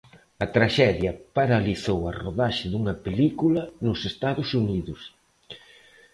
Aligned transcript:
A 0.43 0.47
traxedia 0.55 1.11
paralizou 1.37 1.99
a 2.05 2.11
rodaxe 2.23 2.65
dunha 2.73 2.95
película 3.05 3.61
nos 3.85 3.99
Estados 4.11 4.49
Unidos. 4.63 5.01